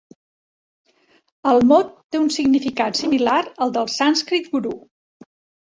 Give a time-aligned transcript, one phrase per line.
[1.51, 4.77] El mot té un significat similar al del sànscrit 'guru'.